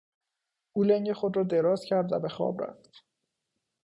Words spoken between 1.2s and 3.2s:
را دراز کرد و بهخواب رفت.